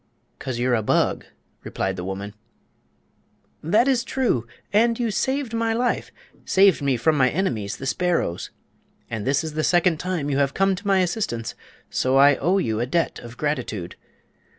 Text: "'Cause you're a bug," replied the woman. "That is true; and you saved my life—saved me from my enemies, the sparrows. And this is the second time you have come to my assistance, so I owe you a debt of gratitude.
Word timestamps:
"'Cause 0.39 0.57
you're 0.57 0.73
a 0.73 0.81
bug," 0.81 1.25
replied 1.63 1.95
the 1.95 2.03
woman. 2.03 2.33
"That 3.61 3.87
is 3.87 4.03
true; 4.03 4.47
and 4.73 4.99
you 4.99 5.11
saved 5.11 5.53
my 5.53 5.73
life—saved 5.73 6.81
me 6.81 6.97
from 6.97 7.15
my 7.15 7.29
enemies, 7.29 7.77
the 7.77 7.85
sparrows. 7.85 8.49
And 9.11 9.27
this 9.27 9.43
is 9.43 9.53
the 9.53 9.63
second 9.63 9.99
time 9.99 10.27
you 10.31 10.39
have 10.39 10.55
come 10.55 10.73
to 10.73 10.87
my 10.87 11.01
assistance, 11.01 11.53
so 11.91 12.17
I 12.17 12.37
owe 12.37 12.57
you 12.57 12.79
a 12.79 12.87
debt 12.87 13.19
of 13.19 13.37
gratitude. 13.37 13.95